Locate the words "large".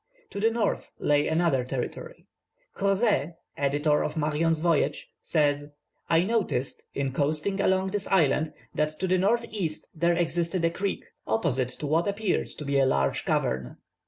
12.87-13.25